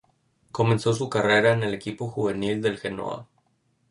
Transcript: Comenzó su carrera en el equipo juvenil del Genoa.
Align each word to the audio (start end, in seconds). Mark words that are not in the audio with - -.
Comenzó 0.51 0.95
su 0.95 1.11
carrera 1.11 1.53
en 1.53 1.61
el 1.61 1.75
equipo 1.75 2.07
juvenil 2.09 2.59
del 2.59 2.79
Genoa. 2.79 3.27